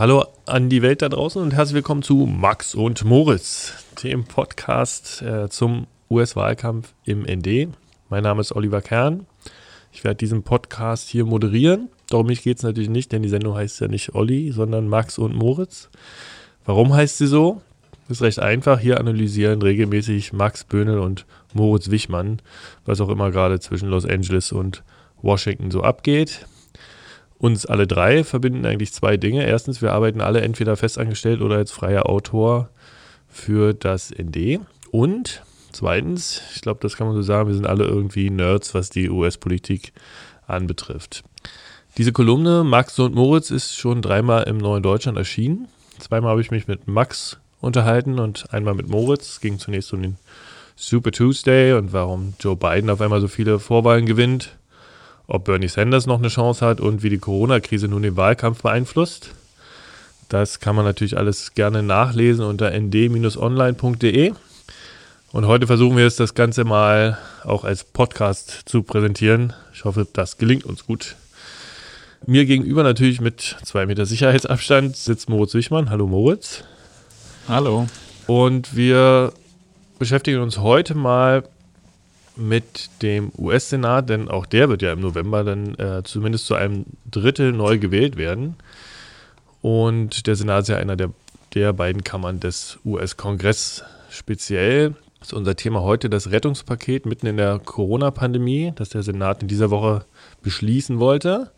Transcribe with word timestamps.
Hallo 0.00 0.24
an 0.46 0.70
die 0.70 0.80
Welt 0.80 1.02
da 1.02 1.10
draußen 1.10 1.42
und 1.42 1.52
herzlich 1.52 1.74
willkommen 1.74 2.02
zu 2.02 2.24
Max 2.24 2.74
und 2.74 3.04
Moritz, 3.04 3.74
dem 4.02 4.24
Podcast 4.24 5.20
äh, 5.20 5.50
zum 5.50 5.88
US-Wahlkampf 6.08 6.94
im 7.04 7.24
ND. 7.24 7.68
Mein 8.08 8.22
Name 8.22 8.40
ist 8.40 8.52
Oliver 8.52 8.80
Kern. 8.80 9.26
Ich 9.92 10.02
werde 10.02 10.16
diesen 10.16 10.42
Podcast 10.42 11.10
hier 11.10 11.26
moderieren. 11.26 11.90
Darum 12.08 12.28
geht 12.28 12.56
es 12.56 12.62
natürlich 12.62 12.88
nicht, 12.88 13.12
denn 13.12 13.22
die 13.22 13.28
Sendung 13.28 13.54
heißt 13.54 13.78
ja 13.82 13.88
nicht 13.88 14.14
Olli, 14.14 14.52
sondern 14.52 14.88
Max 14.88 15.18
und 15.18 15.34
Moritz. 15.34 15.90
Warum 16.64 16.94
heißt 16.94 17.18
sie 17.18 17.26
so? 17.26 17.60
Ist 18.08 18.22
recht 18.22 18.38
einfach. 18.38 18.80
Hier 18.80 19.00
analysieren 19.00 19.60
regelmäßig 19.60 20.32
Max 20.32 20.64
Böhnel 20.64 20.98
und 20.98 21.26
Moritz 21.52 21.90
Wichmann, 21.90 22.40
was 22.86 23.02
auch 23.02 23.10
immer 23.10 23.30
gerade 23.32 23.60
zwischen 23.60 23.90
Los 23.90 24.06
Angeles 24.06 24.50
und 24.50 24.82
Washington 25.20 25.70
so 25.70 25.82
abgeht. 25.82 26.46
Uns 27.40 27.64
alle 27.64 27.86
drei 27.86 28.22
verbinden 28.22 28.66
eigentlich 28.66 28.92
zwei 28.92 29.16
Dinge. 29.16 29.46
Erstens, 29.46 29.80
wir 29.80 29.94
arbeiten 29.94 30.20
alle 30.20 30.42
entweder 30.42 30.76
festangestellt 30.76 31.40
oder 31.40 31.56
als 31.56 31.72
freier 31.72 32.06
Autor 32.06 32.68
für 33.28 33.72
das 33.72 34.10
ND. 34.10 34.60
Und 34.90 35.42
zweitens, 35.72 36.42
ich 36.54 36.60
glaube, 36.60 36.80
das 36.82 36.98
kann 36.98 37.06
man 37.06 37.16
so 37.16 37.22
sagen, 37.22 37.48
wir 37.48 37.54
sind 37.54 37.66
alle 37.66 37.84
irgendwie 37.84 38.28
Nerds, 38.28 38.74
was 38.74 38.90
die 38.90 39.08
US-Politik 39.08 39.94
anbetrifft. 40.46 41.24
Diese 41.96 42.12
Kolumne 42.12 42.62
Max 42.62 42.98
und 42.98 43.14
Moritz 43.14 43.50
ist 43.50 43.74
schon 43.74 44.02
dreimal 44.02 44.42
im 44.42 44.58
Neuen 44.58 44.82
Deutschland 44.82 45.16
erschienen. 45.16 45.66
Zweimal 45.98 46.32
habe 46.32 46.42
ich 46.42 46.50
mich 46.50 46.68
mit 46.68 46.88
Max 46.88 47.38
unterhalten 47.62 48.18
und 48.18 48.52
einmal 48.52 48.74
mit 48.74 48.88
Moritz. 48.88 49.30
Es 49.30 49.40
ging 49.40 49.58
zunächst 49.58 49.94
um 49.94 50.02
den 50.02 50.18
Super 50.76 51.10
Tuesday 51.10 51.72
und 51.72 51.94
warum 51.94 52.34
Joe 52.38 52.56
Biden 52.56 52.90
auf 52.90 53.00
einmal 53.00 53.22
so 53.22 53.28
viele 53.28 53.58
Vorwahlen 53.58 54.04
gewinnt 54.04 54.58
ob 55.30 55.44
Bernie 55.44 55.68
Sanders 55.68 56.06
noch 56.06 56.18
eine 56.18 56.28
Chance 56.28 56.66
hat 56.66 56.80
und 56.80 57.02
wie 57.02 57.08
die 57.08 57.18
Corona-Krise 57.18 57.86
nun 57.86 58.02
den 58.02 58.16
Wahlkampf 58.16 58.62
beeinflusst. 58.62 59.30
Das 60.28 60.58
kann 60.58 60.74
man 60.76 60.84
natürlich 60.84 61.16
alles 61.16 61.54
gerne 61.54 61.82
nachlesen 61.82 62.44
unter 62.44 62.70
nd-online.de. 62.70 64.32
Und 65.32 65.46
heute 65.46 65.68
versuchen 65.68 65.96
wir 65.96 66.06
es, 66.06 66.16
das 66.16 66.34
Ganze 66.34 66.64
mal 66.64 67.16
auch 67.44 67.62
als 67.62 67.84
Podcast 67.84 68.62
zu 68.66 68.82
präsentieren. 68.82 69.52
Ich 69.72 69.84
hoffe, 69.84 70.06
das 70.12 70.36
gelingt 70.36 70.64
uns 70.64 70.84
gut. 70.84 71.14
Mir 72.26 72.44
gegenüber 72.44 72.82
natürlich 72.82 73.20
mit 73.20 73.56
zwei 73.62 73.86
Meter 73.86 74.06
Sicherheitsabstand 74.06 74.96
sitzt 74.96 75.28
Moritz 75.28 75.54
Wichmann. 75.54 75.90
Hallo 75.90 76.08
Moritz. 76.08 76.64
Hallo. 77.48 77.86
Und 78.26 78.74
wir 78.74 79.32
beschäftigen 80.00 80.40
uns 80.40 80.58
heute 80.58 80.96
mal 80.96 81.44
mit 82.40 82.90
dem 83.02 83.30
US-Senat, 83.38 84.08
denn 84.08 84.28
auch 84.28 84.46
der 84.46 84.68
wird 84.68 84.82
ja 84.82 84.92
im 84.92 85.00
November 85.00 85.44
dann 85.44 85.74
äh, 85.76 86.02
zumindest 86.04 86.46
zu 86.46 86.54
einem 86.54 86.86
Drittel 87.10 87.52
neu 87.52 87.78
gewählt 87.78 88.16
werden. 88.16 88.56
Und 89.62 90.26
der 90.26 90.36
Senat 90.36 90.62
ist 90.62 90.68
ja 90.68 90.76
einer 90.76 90.96
der, 90.96 91.10
der 91.54 91.72
beiden 91.72 92.02
Kammern 92.02 92.40
des 92.40 92.78
US-Kongresses. 92.84 93.84
Speziell 94.10 94.94
ist 95.20 95.32
unser 95.32 95.54
Thema 95.54 95.82
heute 95.82 96.08
das 96.08 96.30
Rettungspaket 96.30 97.06
mitten 97.06 97.26
in 97.26 97.36
der 97.36 97.58
Corona-Pandemie, 97.58 98.72
das 98.74 98.88
der 98.88 99.02
Senat 99.02 99.42
in 99.42 99.48
dieser 99.48 99.70
Woche 99.70 100.04
beschließen 100.42 100.98
wollte. 100.98 101.50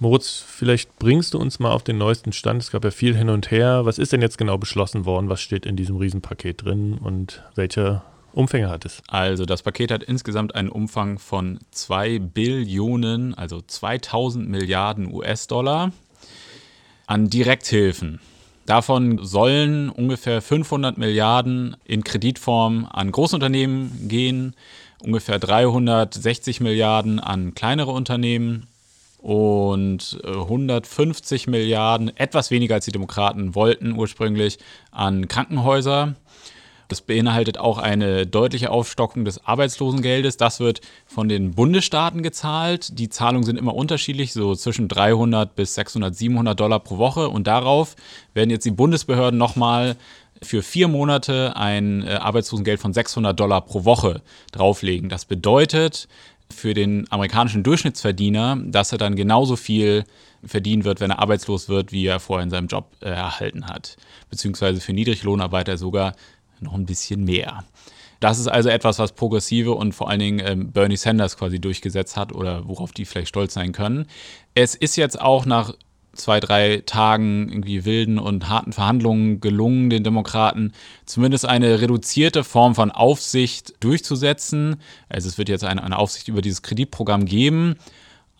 Moritz, 0.00 0.44
vielleicht 0.46 0.98
bringst 0.98 1.34
du 1.34 1.38
uns 1.38 1.60
mal 1.60 1.70
auf 1.70 1.84
den 1.84 1.98
neuesten 1.98 2.32
Stand. 2.32 2.62
Es 2.62 2.70
gab 2.70 2.84
ja 2.84 2.90
viel 2.90 3.16
hin 3.16 3.28
und 3.28 3.50
her. 3.50 3.82
Was 3.84 3.98
ist 3.98 4.12
denn 4.12 4.22
jetzt 4.22 4.38
genau 4.38 4.58
beschlossen 4.58 5.04
worden? 5.04 5.28
Was 5.28 5.40
steht 5.40 5.66
in 5.66 5.76
diesem 5.76 5.96
Riesenpaket 5.96 6.64
drin 6.64 6.98
und 6.98 7.42
welche 7.54 8.02
Umfänge 8.34 8.68
hat 8.68 8.84
es? 8.84 9.00
Also 9.06 9.46
das 9.46 9.62
Paket 9.62 9.92
hat 9.92 10.02
insgesamt 10.02 10.56
einen 10.56 10.68
Umfang 10.68 11.20
von 11.20 11.60
2 11.70 12.18
Billionen, 12.18 13.32
also 13.34 13.60
2000 13.60 14.48
Milliarden 14.48 15.12
US-Dollar 15.12 15.92
an 17.06 17.30
Direkthilfen. 17.30 18.20
Davon 18.66 19.24
sollen 19.24 19.88
ungefähr 19.88 20.42
500 20.42 20.98
Milliarden 20.98 21.76
in 21.84 22.02
Kreditform 22.02 22.88
an 22.90 23.12
Großunternehmen 23.12 24.08
gehen, 24.08 24.56
ungefähr 25.00 25.38
360 25.38 26.60
Milliarden 26.60 27.20
an 27.20 27.54
kleinere 27.54 27.92
Unternehmen 27.92 28.66
und 29.18 30.18
150 30.24 31.46
Milliarden, 31.46 32.14
etwas 32.16 32.50
weniger 32.50 32.74
als 32.74 32.84
die 32.86 32.92
Demokraten 32.92 33.54
wollten 33.54 33.92
ursprünglich, 33.92 34.58
an 34.90 35.28
Krankenhäuser. 35.28 36.14
Das 36.88 37.00
beinhaltet 37.00 37.58
auch 37.58 37.78
eine 37.78 38.26
deutliche 38.26 38.70
Aufstockung 38.70 39.24
des 39.24 39.44
Arbeitslosengeldes. 39.44 40.36
Das 40.36 40.60
wird 40.60 40.80
von 41.06 41.28
den 41.28 41.52
Bundesstaaten 41.52 42.22
gezahlt. 42.22 42.98
Die 42.98 43.08
Zahlungen 43.08 43.44
sind 43.44 43.58
immer 43.58 43.74
unterschiedlich, 43.74 44.32
so 44.32 44.54
zwischen 44.54 44.88
300 44.88 45.54
bis 45.54 45.74
600, 45.74 46.14
700 46.14 46.58
Dollar 46.58 46.80
pro 46.80 46.98
Woche. 46.98 47.28
Und 47.28 47.46
darauf 47.46 47.96
werden 48.34 48.50
jetzt 48.50 48.64
die 48.64 48.70
Bundesbehörden 48.70 49.38
nochmal 49.38 49.96
für 50.42 50.62
vier 50.62 50.88
Monate 50.88 51.56
ein 51.56 52.02
äh, 52.02 52.14
Arbeitslosengeld 52.14 52.80
von 52.80 52.92
600 52.92 53.38
Dollar 53.38 53.62
pro 53.62 53.84
Woche 53.84 54.22
drauflegen. 54.52 55.08
Das 55.08 55.24
bedeutet 55.24 56.08
für 56.50 56.74
den 56.74 57.10
amerikanischen 57.10 57.62
Durchschnittsverdiener, 57.62 58.58
dass 58.66 58.92
er 58.92 58.98
dann 58.98 59.16
genauso 59.16 59.56
viel 59.56 60.04
verdienen 60.44 60.84
wird, 60.84 61.00
wenn 61.00 61.10
er 61.10 61.20
arbeitslos 61.20 61.68
wird, 61.68 61.90
wie 61.90 62.06
er 62.06 62.20
vorher 62.20 62.44
in 62.44 62.50
seinem 62.50 62.66
Job 62.66 62.90
äh, 63.00 63.08
erhalten 63.08 63.66
hat. 63.66 63.96
Beziehungsweise 64.30 64.80
für 64.80 64.92
Niedriglohnarbeiter 64.92 65.78
sogar 65.78 66.14
noch 66.64 66.74
ein 66.74 66.86
bisschen 66.86 67.24
mehr. 67.24 67.64
Das 68.20 68.38
ist 68.38 68.48
also 68.48 68.68
etwas, 68.70 68.98
was 68.98 69.12
Progressive 69.12 69.72
und 69.72 69.94
vor 69.94 70.08
allen 70.08 70.20
Dingen 70.20 70.42
ähm, 70.44 70.72
Bernie 70.72 70.96
Sanders 70.96 71.36
quasi 71.36 71.60
durchgesetzt 71.60 72.16
hat 72.16 72.32
oder 72.32 72.66
worauf 72.66 72.92
die 72.92 73.04
vielleicht 73.04 73.28
stolz 73.28 73.54
sein 73.54 73.72
können. 73.72 74.06
Es 74.54 74.74
ist 74.74 74.96
jetzt 74.96 75.20
auch 75.20 75.44
nach 75.46 75.74
zwei, 76.14 76.40
drei 76.40 76.82
Tagen 76.86 77.48
irgendwie 77.48 77.84
wilden 77.84 78.18
und 78.18 78.48
harten 78.48 78.72
Verhandlungen 78.72 79.40
gelungen, 79.40 79.90
den 79.90 80.04
Demokraten 80.04 80.72
zumindest 81.04 81.44
eine 81.44 81.80
reduzierte 81.80 82.44
Form 82.44 82.74
von 82.74 82.90
Aufsicht 82.90 83.74
durchzusetzen. 83.80 84.76
Also 85.08 85.28
es 85.28 85.38
wird 85.38 85.48
jetzt 85.48 85.64
eine, 85.64 85.82
eine 85.82 85.98
Aufsicht 85.98 86.28
über 86.28 86.40
dieses 86.40 86.62
Kreditprogramm 86.62 87.26
geben. 87.26 87.76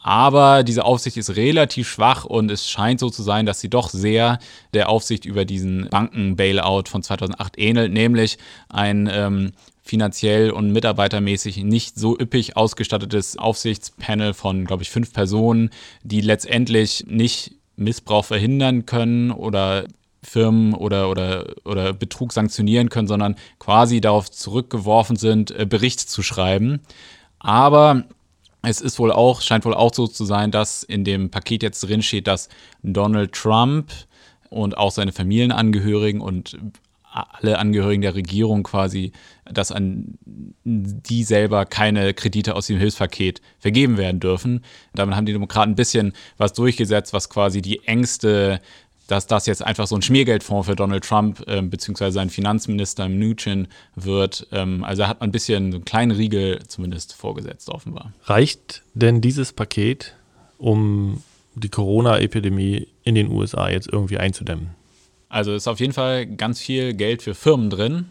Aber 0.06 0.64
diese 0.64 0.84
Aufsicht 0.84 1.16
ist 1.16 1.34
relativ 1.34 1.88
schwach 1.88 2.26
und 2.26 2.50
es 2.50 2.68
scheint 2.68 3.00
so 3.00 3.08
zu 3.08 3.22
sein, 3.22 3.46
dass 3.46 3.60
sie 3.60 3.70
doch 3.70 3.88
sehr 3.88 4.38
der 4.74 4.90
Aufsicht 4.90 5.24
über 5.24 5.46
diesen 5.46 5.88
Banken-Bailout 5.88 6.90
von 6.90 7.02
2008 7.02 7.58
ähnelt, 7.58 7.90
nämlich 7.90 8.36
ein 8.68 9.08
ähm, 9.10 9.52
finanziell 9.82 10.50
und 10.50 10.72
mitarbeitermäßig 10.72 11.56
nicht 11.64 11.96
so 11.98 12.18
üppig 12.18 12.54
ausgestattetes 12.54 13.38
Aufsichtspanel 13.38 14.34
von, 14.34 14.66
glaube 14.66 14.82
ich, 14.82 14.90
fünf 14.90 15.14
Personen, 15.14 15.70
die 16.02 16.20
letztendlich 16.20 17.06
nicht 17.08 17.52
Missbrauch 17.76 18.26
verhindern 18.26 18.84
können 18.84 19.30
oder 19.30 19.86
Firmen 20.22 20.74
oder, 20.74 21.08
oder, 21.08 21.46
oder 21.64 21.94
Betrug 21.94 22.34
sanktionieren 22.34 22.90
können, 22.90 23.08
sondern 23.08 23.36
quasi 23.58 24.02
darauf 24.02 24.30
zurückgeworfen 24.30 25.16
sind, 25.16 25.50
äh, 25.50 25.64
Bericht 25.64 26.00
zu 26.00 26.22
schreiben. 26.22 26.80
Aber 27.38 28.04
es 28.64 28.80
ist 28.80 28.98
wohl 28.98 29.12
auch, 29.12 29.40
scheint 29.40 29.64
wohl 29.64 29.74
auch 29.74 29.94
so 29.94 30.06
zu 30.06 30.24
sein, 30.24 30.50
dass 30.50 30.82
in 30.82 31.04
dem 31.04 31.30
Paket 31.30 31.62
jetzt 31.62 31.80
drin 31.80 32.02
steht, 32.02 32.26
dass 32.26 32.48
Donald 32.82 33.32
Trump 33.32 33.92
und 34.50 34.76
auch 34.76 34.90
seine 34.90 35.12
Familienangehörigen 35.12 36.20
und 36.20 36.56
alle 37.14 37.58
Angehörigen 37.58 38.02
der 38.02 38.16
Regierung 38.16 38.64
quasi, 38.64 39.12
dass 39.44 39.70
an 39.70 40.18
die 40.64 41.22
selber 41.22 41.64
keine 41.64 42.12
Kredite 42.12 42.56
aus 42.56 42.66
dem 42.66 42.78
Hilfspaket 42.78 43.40
vergeben 43.60 43.96
werden 43.98 44.18
dürfen. 44.18 44.64
Damit 44.94 45.14
haben 45.14 45.26
die 45.26 45.32
Demokraten 45.32 45.72
ein 45.72 45.76
bisschen 45.76 46.12
was 46.38 46.54
durchgesetzt, 46.54 47.12
was 47.12 47.30
quasi 47.30 47.62
die 47.62 47.86
Ängste 47.86 48.60
dass 49.06 49.26
das 49.26 49.46
jetzt 49.46 49.64
einfach 49.64 49.86
so 49.86 49.96
ein 49.96 50.02
Schmiergeldfonds 50.02 50.68
für 50.68 50.76
Donald 50.76 51.04
Trump 51.04 51.46
äh, 51.46 51.60
bzw. 51.60 52.10
sein 52.10 52.30
Finanzminister 52.30 53.08
Mnuchin 53.08 53.68
wird. 53.94 54.46
Ähm, 54.52 54.84
also 54.84 55.06
hat 55.06 55.20
man 55.20 55.28
ein 55.28 55.32
bisschen 55.32 55.72
so 55.72 55.76
einen 55.76 55.84
kleinen 55.84 56.12
Riegel 56.12 56.60
zumindest 56.66 57.14
vorgesetzt, 57.14 57.68
offenbar. 57.68 58.12
Reicht 58.24 58.82
denn 58.94 59.20
dieses 59.20 59.52
Paket, 59.52 60.14
um 60.58 61.22
die 61.54 61.68
Corona-Epidemie 61.68 62.88
in 63.02 63.14
den 63.14 63.30
USA 63.30 63.68
jetzt 63.68 63.88
irgendwie 63.92 64.18
einzudämmen? 64.18 64.70
Also 65.28 65.54
ist 65.54 65.68
auf 65.68 65.80
jeden 65.80 65.92
Fall 65.92 66.26
ganz 66.26 66.60
viel 66.60 66.94
Geld 66.94 67.22
für 67.22 67.34
Firmen 67.34 67.70
drin. 67.70 68.10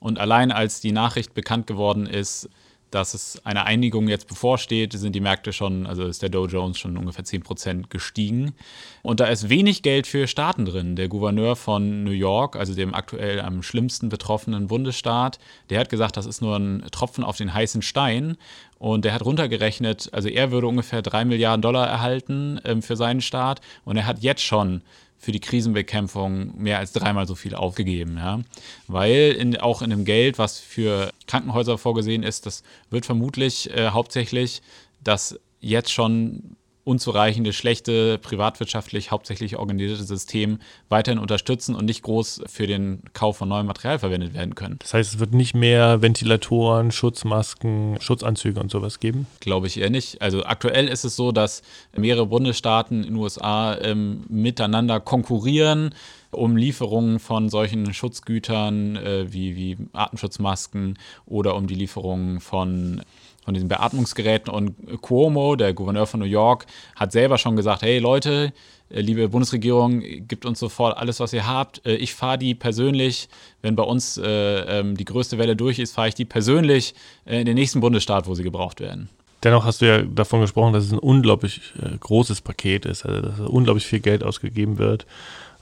Und 0.00 0.18
allein 0.18 0.52
als 0.52 0.80
die 0.80 0.92
Nachricht 0.92 1.32
bekannt 1.32 1.66
geworden 1.66 2.06
ist, 2.06 2.48
dass 2.94 3.14
es 3.14 3.40
eine 3.44 3.66
Einigung 3.66 4.08
jetzt 4.08 4.28
bevorsteht, 4.28 4.92
sind 4.92 5.14
die 5.14 5.20
Märkte 5.20 5.52
schon, 5.52 5.86
also 5.86 6.04
ist 6.06 6.22
der 6.22 6.28
Dow 6.28 6.46
Jones 6.46 6.78
schon 6.78 6.96
ungefähr 6.96 7.24
10% 7.24 7.88
gestiegen. 7.88 8.54
Und 9.02 9.20
da 9.20 9.26
ist 9.26 9.48
wenig 9.48 9.82
Geld 9.82 10.06
für 10.06 10.26
Staaten 10.26 10.64
drin. 10.64 10.94
Der 10.94 11.08
Gouverneur 11.08 11.56
von 11.56 12.04
New 12.04 12.12
York, 12.12 12.56
also 12.56 12.74
dem 12.74 12.94
aktuell 12.94 13.40
am 13.40 13.62
schlimmsten 13.62 14.08
betroffenen 14.08 14.68
Bundesstaat, 14.68 15.38
der 15.70 15.80
hat 15.80 15.90
gesagt, 15.90 16.16
das 16.16 16.26
ist 16.26 16.40
nur 16.40 16.56
ein 16.56 16.84
Tropfen 16.92 17.24
auf 17.24 17.36
den 17.36 17.52
heißen 17.52 17.82
Stein. 17.82 18.36
Und 18.78 19.04
der 19.04 19.14
hat 19.14 19.24
runtergerechnet, 19.24 20.10
also 20.12 20.28
er 20.28 20.50
würde 20.50 20.66
ungefähr 20.66 21.02
3 21.02 21.24
Milliarden 21.24 21.62
Dollar 21.62 21.88
erhalten 21.88 22.60
ähm, 22.64 22.82
für 22.82 22.96
seinen 22.96 23.20
Staat. 23.20 23.60
Und 23.84 23.96
er 23.96 24.06
hat 24.06 24.20
jetzt 24.20 24.42
schon 24.42 24.82
für 25.24 25.32
die 25.32 25.40
Krisenbekämpfung 25.40 26.56
mehr 26.56 26.78
als 26.78 26.92
dreimal 26.92 27.26
so 27.26 27.34
viel 27.34 27.54
aufgegeben. 27.54 28.18
Ja? 28.18 28.40
Weil 28.86 29.32
in, 29.38 29.56
auch 29.56 29.80
in 29.80 29.90
dem 29.90 30.04
Geld, 30.04 30.38
was 30.38 30.58
für 30.58 31.10
Krankenhäuser 31.26 31.78
vorgesehen 31.78 32.22
ist, 32.22 32.46
das 32.46 32.62
wird 32.90 33.06
vermutlich 33.06 33.70
äh, 33.70 33.88
hauptsächlich 33.88 34.60
das 35.02 35.40
jetzt 35.60 35.90
schon 35.90 36.56
unzureichende, 36.84 37.52
schlechte, 37.52 38.18
privatwirtschaftlich 38.18 39.10
hauptsächlich 39.10 39.56
organisierte 39.56 40.04
System 40.04 40.58
weiterhin 40.88 41.18
unterstützen 41.18 41.74
und 41.74 41.86
nicht 41.86 42.02
groß 42.02 42.42
für 42.46 42.66
den 42.66 43.02
Kauf 43.14 43.38
von 43.38 43.48
neuem 43.48 43.66
Material 43.66 43.98
verwendet 43.98 44.34
werden 44.34 44.54
können. 44.54 44.76
Das 44.80 44.94
heißt, 44.94 45.14
es 45.14 45.18
wird 45.18 45.32
nicht 45.32 45.54
mehr 45.54 46.02
Ventilatoren, 46.02 46.92
Schutzmasken, 46.92 47.96
Schutzanzüge 48.00 48.60
und 48.60 48.70
sowas 48.70 49.00
geben? 49.00 49.26
Glaube 49.40 49.66
ich 49.66 49.80
eher 49.80 49.90
nicht. 49.90 50.20
Also 50.20 50.44
aktuell 50.44 50.88
ist 50.88 51.04
es 51.04 51.16
so, 51.16 51.32
dass 51.32 51.62
mehrere 51.96 52.26
Bundesstaaten 52.26 53.02
in 53.02 53.14
den 53.14 53.16
USA 53.16 53.76
ähm, 53.78 54.24
miteinander 54.28 55.00
konkurrieren 55.00 55.94
um 56.34 56.56
Lieferungen 56.56 57.20
von 57.20 57.48
solchen 57.48 57.94
Schutzgütern 57.94 58.96
äh, 58.96 59.32
wie, 59.32 59.56
wie 59.56 59.76
Atemschutzmasken 59.92 60.98
oder 61.26 61.54
um 61.54 61.66
die 61.66 61.76
Lieferungen 61.76 62.40
von 62.40 63.02
von 63.44 63.54
diesen 63.54 63.68
Beatmungsgeräten. 63.68 64.52
Und 64.52 64.74
Cuomo, 65.02 65.56
der 65.56 65.74
Gouverneur 65.74 66.06
von 66.06 66.20
New 66.20 66.26
York, 66.26 66.66
hat 66.96 67.12
selber 67.12 67.38
schon 67.38 67.56
gesagt, 67.56 67.82
hey 67.82 67.98
Leute, 67.98 68.52
äh, 68.90 69.00
liebe 69.00 69.28
Bundesregierung, 69.28 70.00
gibt 70.00 70.46
uns 70.46 70.58
sofort 70.58 70.96
alles, 70.96 71.20
was 71.20 71.32
ihr 71.32 71.46
habt. 71.46 71.84
Äh, 71.86 71.96
ich 71.96 72.14
fahre 72.14 72.38
die 72.38 72.54
persönlich, 72.54 73.28
wenn 73.62 73.76
bei 73.76 73.82
uns 73.82 74.18
äh, 74.18 74.80
ähm, 74.80 74.96
die 74.96 75.04
größte 75.04 75.38
Welle 75.38 75.56
durch 75.56 75.78
ist, 75.78 75.94
fahre 75.94 76.08
ich 76.08 76.14
die 76.14 76.24
persönlich 76.24 76.94
in 77.26 77.44
den 77.44 77.54
nächsten 77.54 77.80
Bundesstaat, 77.80 78.26
wo 78.26 78.34
sie 78.34 78.42
gebraucht 78.42 78.80
werden. 78.80 79.08
Dennoch 79.44 79.64
hast 79.64 79.82
du 79.82 79.86
ja 79.86 80.02
davon 80.02 80.40
gesprochen, 80.40 80.72
dass 80.72 80.84
es 80.84 80.92
ein 80.92 80.98
unglaublich 80.98 81.60
großes 82.00 82.40
Paket 82.40 82.86
ist, 82.86 83.04
also 83.04 83.20
dass 83.20 83.40
unglaublich 83.40 83.86
viel 83.86 84.00
Geld 84.00 84.24
ausgegeben 84.24 84.78
wird. 84.78 85.06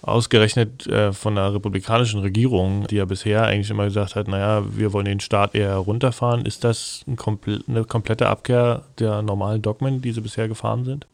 Ausgerechnet 0.03 0.87
äh, 0.89 1.13
von 1.13 1.37
der 1.37 1.55
republikanischen 1.55 2.21
Regierung, 2.21 2.87
die 2.89 2.97
ja 2.97 3.05
bisher 3.05 3.45
eigentlich 3.45 3.71
immer 3.71 3.85
gesagt 3.85 4.17
hat, 4.17 4.27
naja, 4.27 4.65
wir 4.69 4.93
wollen 4.93 5.05
den 5.05 5.21
Staat 5.21 5.55
eher 5.55 5.77
runterfahren. 5.77 6.45
Ist 6.45 6.65
das 6.65 7.05
ein 7.07 7.15
kompl 7.15 7.63
eine 7.69 7.85
komplette 7.85 8.29
Abkehr 8.29 8.83
der 8.99 9.23
normalen 9.23 9.63
Dogmen, 9.63 10.03
die 10.03 10.11
sie 10.11 10.21
bisher 10.21 10.49
gefahren 10.49 10.85
sind? 10.85 11.07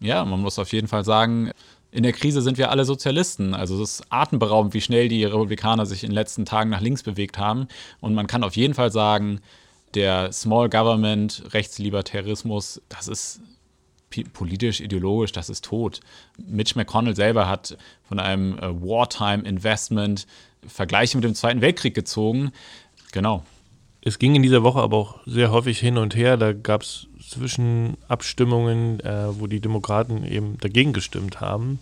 Ja, 0.00 0.24
man 0.24 0.40
muss 0.40 0.58
auf 0.58 0.72
jeden 0.72 0.88
Fall 0.88 1.04
sagen, 1.04 1.52
in 1.92 2.02
der 2.02 2.12
Krise 2.12 2.42
sind 2.42 2.58
wir 2.58 2.70
alle 2.70 2.84
Sozialisten. 2.84 3.54
Also 3.54 3.80
es 3.80 4.00
ist 4.00 4.06
atemberaubend, 4.10 4.74
wie 4.74 4.80
schnell 4.80 5.08
die 5.08 5.24
Republikaner 5.24 5.86
sich 5.86 6.02
in 6.02 6.10
den 6.10 6.14
letzten 6.14 6.44
Tagen 6.44 6.70
nach 6.70 6.80
links 6.80 7.04
bewegt 7.04 7.38
haben. 7.38 7.68
Und 8.00 8.14
man 8.14 8.26
kann 8.26 8.42
auf 8.42 8.56
jeden 8.56 8.74
Fall 8.74 8.90
sagen, 8.90 9.40
der 9.94 10.32
Small 10.32 10.68
Government, 10.68 11.42
Rechtslibertarismus, 11.52 12.80
das 12.88 13.08
ist 13.08 13.40
politisch, 14.32 14.80
ideologisch, 14.80 15.32
das 15.32 15.48
ist 15.48 15.64
tot. 15.64 16.00
Mitch 16.36 16.74
McConnell 16.76 17.16
selber 17.16 17.48
hat 17.48 17.76
von 18.06 18.18
einem 18.18 18.58
äh, 18.58 18.68
Wartime 18.80 19.42
Investment 19.44 20.26
Vergleiche 20.66 21.16
mit 21.16 21.24
dem 21.24 21.34
Zweiten 21.34 21.60
Weltkrieg 21.60 21.94
gezogen. 21.94 22.52
Genau. 23.12 23.42
Es 24.04 24.18
ging 24.18 24.34
in 24.34 24.42
dieser 24.42 24.62
Woche 24.62 24.80
aber 24.80 24.96
auch 24.96 25.20
sehr 25.26 25.50
häufig 25.50 25.78
hin 25.78 25.96
und 25.96 26.14
her. 26.14 26.36
Da 26.36 26.52
gab 26.52 26.82
es 26.82 27.06
Zwischenabstimmungen, 27.28 29.00
äh, 29.00 29.40
wo 29.40 29.46
die 29.46 29.60
Demokraten 29.60 30.24
eben 30.24 30.58
dagegen 30.58 30.92
gestimmt 30.92 31.40
haben. 31.40 31.78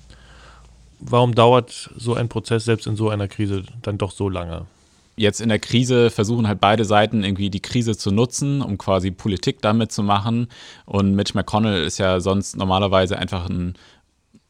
Warum 0.99 1.35
dauert 1.35 1.91
so 1.97 2.15
ein 2.15 2.29
Prozess 2.29 2.67
selbst 2.67 2.87
in 2.87 2.97
so 2.97 3.09
einer 3.09 3.27
Krise 3.27 3.65
dann 3.83 3.97
doch 3.97 4.11
so 4.11 4.29
lange? 4.29 4.67
Jetzt 5.21 5.41
in 5.41 5.51
der 5.51 5.59
Krise 5.59 6.11
versuchen 6.11 6.49
halt 6.49 6.61
beide 6.61 6.85
Seiten 6.85 7.23
irgendwie 7.25 7.51
die 7.51 7.61
Krise 7.61 7.97
zu 7.97 8.11
nutzen, 8.11 8.63
um 8.63 8.79
quasi 8.79 9.11
Politik 9.11 9.61
damit 9.61 9.93
zu 9.93 10.03
machen. 10.03 10.49
Und 10.87 11.15
Mitch 11.15 11.35
McConnell 11.35 11.85
ist 11.85 11.99
ja 11.99 12.21
sonst 12.21 12.57
normalerweise 12.57 13.19
einfach 13.19 13.49
ein 13.49 13.75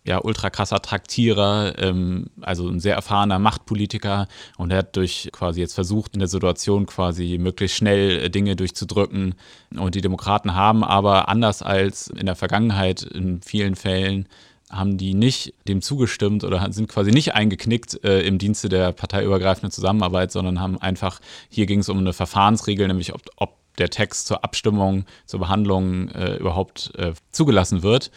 ja, 0.04 0.22
ultra 0.22 0.48
krasser 0.48 0.80
Traktierer, 0.80 1.74
ähm, 1.78 2.30
also 2.40 2.68
ein 2.68 2.80
sehr 2.80 2.94
erfahrener 2.94 3.38
Machtpolitiker 3.38 4.28
und 4.56 4.70
er 4.70 4.78
hat 4.78 4.96
durch 4.96 5.28
quasi 5.30 5.60
jetzt 5.60 5.74
versucht, 5.74 6.14
in 6.14 6.20
der 6.20 6.28
Situation 6.28 6.86
quasi 6.86 7.36
möglichst 7.38 7.76
schnell 7.76 8.18
äh, 8.18 8.30
Dinge 8.30 8.56
durchzudrücken. 8.56 9.34
Und 9.76 9.94
die 9.94 10.00
Demokraten 10.00 10.54
haben 10.54 10.84
aber 10.84 11.28
anders 11.28 11.62
als 11.62 12.08
in 12.08 12.26
der 12.26 12.36
Vergangenheit 12.36 13.02
in 13.02 13.42
vielen 13.42 13.76
Fällen 13.76 14.26
haben 14.70 14.96
die 14.96 15.14
nicht 15.14 15.54
dem 15.68 15.82
zugestimmt 15.82 16.44
oder 16.44 16.72
sind 16.72 16.88
quasi 16.88 17.10
nicht 17.10 17.34
eingeknickt 17.34 18.02
äh, 18.04 18.20
im 18.20 18.38
Dienste 18.38 18.68
der 18.68 18.92
parteiübergreifenden 18.92 19.72
Zusammenarbeit, 19.72 20.32
sondern 20.32 20.60
haben 20.60 20.78
einfach, 20.80 21.20
hier 21.48 21.66
ging 21.66 21.80
es 21.80 21.88
um 21.88 21.98
eine 21.98 22.12
Verfahrensregel, 22.12 22.86
nämlich 22.86 23.12
ob, 23.12 23.22
ob 23.36 23.56
der 23.78 23.90
Text 23.90 24.26
zur 24.26 24.44
Abstimmung, 24.44 25.04
zur 25.26 25.40
Behandlung 25.40 26.08
äh, 26.10 26.36
überhaupt 26.36 26.92
äh, 26.96 27.12
zugelassen 27.32 27.82
wird 27.82 28.10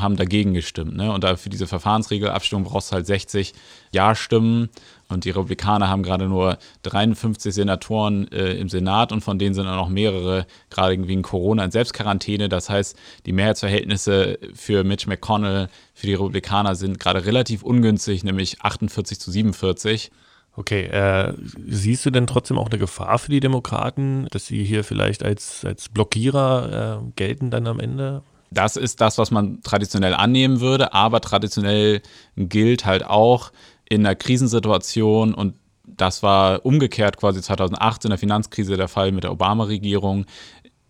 haben 0.00 0.16
dagegen 0.16 0.54
gestimmt. 0.54 0.96
Ne? 0.96 1.12
Und 1.12 1.24
da 1.24 1.36
für 1.36 1.50
diese 1.50 1.66
Verfahrensregelabstimmung 1.66 2.64
brauchst 2.64 2.90
du 2.90 2.94
halt 2.94 3.06
60 3.06 3.52
Ja-Stimmen. 3.92 4.68
Und 5.08 5.24
die 5.24 5.30
Republikaner 5.30 5.88
haben 5.88 6.02
gerade 6.02 6.28
nur 6.28 6.58
53 6.82 7.54
Senatoren 7.54 8.30
äh, 8.30 8.52
im 8.54 8.68
Senat 8.68 9.10
und 9.10 9.22
von 9.22 9.38
denen 9.38 9.54
sind 9.54 9.66
auch 9.66 9.76
noch 9.76 9.88
mehrere, 9.88 10.46
gerade 10.70 11.08
wegen 11.08 11.22
Corona, 11.22 11.64
in 11.64 11.70
Selbstquarantäne. 11.70 12.48
Das 12.48 12.68
heißt, 12.68 12.96
die 13.26 13.32
Mehrheitsverhältnisse 13.32 14.38
für 14.54 14.84
Mitch 14.84 15.08
McConnell, 15.08 15.68
für 15.94 16.06
die 16.06 16.14
Republikaner 16.14 16.74
sind 16.74 17.00
gerade 17.00 17.24
relativ 17.24 17.62
ungünstig, 17.62 18.22
nämlich 18.22 18.60
48 18.60 19.18
zu 19.18 19.30
47. 19.30 20.10
Okay, 20.54 20.86
äh, 20.86 21.32
siehst 21.66 22.04
du 22.04 22.10
denn 22.10 22.26
trotzdem 22.26 22.58
auch 22.58 22.68
eine 22.68 22.78
Gefahr 22.78 23.18
für 23.18 23.30
die 23.30 23.40
Demokraten, 23.40 24.26
dass 24.30 24.46
sie 24.46 24.64
hier 24.64 24.84
vielleicht 24.84 25.22
als, 25.22 25.64
als 25.64 25.88
Blockierer 25.88 27.00
äh, 27.00 27.12
gelten 27.16 27.50
dann 27.50 27.66
am 27.66 27.80
Ende? 27.80 28.22
Das 28.50 28.76
ist 28.76 29.00
das, 29.00 29.18
was 29.18 29.30
man 29.30 29.62
traditionell 29.62 30.14
annehmen 30.14 30.60
würde, 30.60 30.94
aber 30.94 31.20
traditionell 31.20 32.02
gilt 32.36 32.86
halt 32.86 33.04
auch 33.04 33.52
in 33.88 34.06
einer 34.06 34.14
Krisensituation 34.14 35.34
und 35.34 35.54
das 35.84 36.22
war 36.22 36.64
umgekehrt 36.64 37.16
quasi 37.16 37.40
2008 37.40 38.04
in 38.04 38.10
der 38.10 38.18
Finanzkrise 38.18 38.76
der 38.76 38.88
Fall 38.88 39.12
mit 39.12 39.24
der 39.24 39.32
Obama-Regierung. 39.32 40.26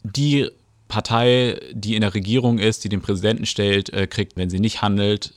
Die 0.02 0.48
Partei, 0.88 1.60
die 1.72 1.94
in 1.94 2.00
der 2.00 2.14
Regierung 2.14 2.58
ist, 2.58 2.84
die 2.84 2.88
den 2.88 3.02
Präsidenten 3.02 3.46
stellt, 3.46 3.92
äh, 3.92 4.06
kriegt, 4.06 4.36
wenn 4.36 4.50
sie 4.50 4.60
nicht 4.60 4.82
handelt, 4.82 5.34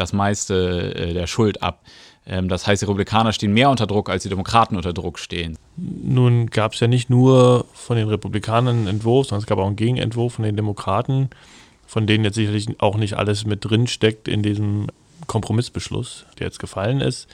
das 0.00 0.12
meiste 0.12 0.94
äh, 0.94 1.12
der 1.12 1.26
Schuld 1.26 1.62
ab. 1.62 1.82
Ähm, 2.26 2.48
das 2.48 2.66
heißt, 2.66 2.82
die 2.82 2.86
Republikaner 2.86 3.32
stehen 3.32 3.52
mehr 3.52 3.70
unter 3.70 3.86
Druck, 3.86 4.08
als 4.08 4.22
die 4.22 4.28
Demokraten 4.28 4.76
unter 4.76 4.92
Druck 4.92 5.18
stehen. 5.18 5.56
Nun 5.76 6.48
gab 6.48 6.72
es 6.72 6.80
ja 6.80 6.86
nicht 6.86 7.10
nur 7.10 7.66
von 7.72 7.96
den 7.96 8.08
Republikanern 8.08 8.76
einen 8.76 8.86
Entwurf, 8.86 9.28
sondern 9.28 9.42
es 9.42 9.46
gab 9.46 9.58
auch 9.58 9.66
einen 9.66 9.76
Gegenentwurf 9.76 10.34
von 10.34 10.44
den 10.44 10.56
Demokraten, 10.56 11.30
von 11.86 12.06
denen 12.06 12.24
jetzt 12.24 12.36
sicherlich 12.36 12.68
auch 12.80 12.96
nicht 12.96 13.14
alles 13.14 13.44
mit 13.44 13.64
drin 13.64 13.86
steckt 13.86 14.28
in 14.28 14.42
diesem 14.42 14.86
Kompromissbeschluss, 15.26 16.24
der 16.38 16.46
jetzt 16.46 16.58
gefallen 16.58 17.00
ist. 17.00 17.28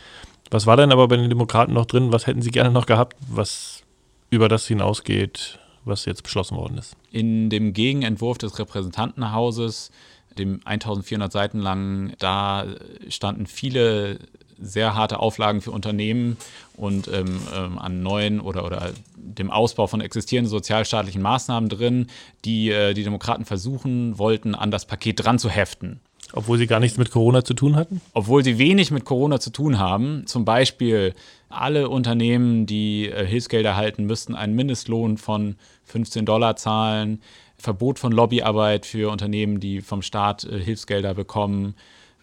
Was 0.50 0.66
war 0.66 0.76
denn 0.76 0.92
aber 0.92 1.08
bei 1.08 1.16
den 1.16 1.28
Demokraten 1.28 1.72
noch 1.72 1.86
drin? 1.86 2.12
Was 2.12 2.26
hätten 2.26 2.42
sie 2.42 2.50
gerne 2.50 2.70
noch 2.70 2.86
gehabt, 2.86 3.16
was 3.28 3.82
über 4.30 4.48
das 4.48 4.66
hinausgeht, 4.66 5.58
was 5.84 6.04
jetzt 6.04 6.22
beschlossen 6.22 6.56
worden 6.56 6.78
ist? 6.78 6.96
In 7.10 7.50
dem 7.50 7.72
Gegenentwurf 7.72 8.38
des 8.38 8.58
Repräsentantenhauses, 8.58 9.90
dem 10.38 10.60
1400 10.64 11.32
Seiten 11.32 11.60
langen, 11.60 12.12
da 12.18 12.66
standen 13.08 13.46
viele 13.46 14.18
sehr 14.58 14.94
harte 14.94 15.18
Auflagen 15.18 15.60
für 15.60 15.70
Unternehmen 15.70 16.36
und 16.76 17.08
ähm, 17.08 17.40
ähm, 17.54 17.78
an 17.78 18.02
neuen 18.02 18.40
oder, 18.40 18.64
oder 18.64 18.92
dem 19.16 19.50
Ausbau 19.50 19.86
von 19.86 20.00
existierenden 20.00 20.50
sozialstaatlichen 20.50 21.22
Maßnahmen 21.22 21.68
drin, 21.68 22.06
die 22.44 22.70
äh, 22.70 22.94
die 22.94 23.04
Demokraten 23.04 23.44
versuchen 23.44 24.18
wollten, 24.18 24.54
an 24.54 24.70
das 24.70 24.86
Paket 24.86 25.24
dran 25.24 25.38
zu 25.38 25.50
heften. 25.50 26.00
Obwohl 26.32 26.58
sie 26.58 26.66
gar 26.66 26.80
nichts 26.80 26.98
mit 26.98 27.10
Corona 27.10 27.44
zu 27.44 27.54
tun 27.54 27.76
hatten? 27.76 28.00
Obwohl 28.12 28.42
sie 28.42 28.58
wenig 28.58 28.90
mit 28.90 29.04
Corona 29.04 29.38
zu 29.38 29.50
tun 29.50 29.78
haben. 29.78 30.26
Zum 30.26 30.44
Beispiel 30.44 31.14
alle 31.48 31.88
Unternehmen, 31.88 32.66
die 32.66 33.08
äh, 33.08 33.24
Hilfsgelder 33.24 33.70
erhalten, 33.70 34.04
müssten 34.04 34.34
einen 34.34 34.54
Mindestlohn 34.54 35.18
von 35.18 35.56
15 35.84 36.26
Dollar 36.26 36.56
zahlen. 36.56 37.20
Verbot 37.58 37.98
von 37.98 38.12
Lobbyarbeit 38.12 38.86
für 38.86 39.10
Unternehmen, 39.10 39.60
die 39.60 39.80
vom 39.80 40.02
Staat 40.02 40.44
äh, 40.44 40.58
Hilfsgelder 40.58 41.14
bekommen. 41.14 41.74